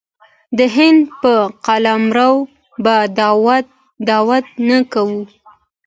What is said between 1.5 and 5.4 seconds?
قلمرو به دعوه نه کوي.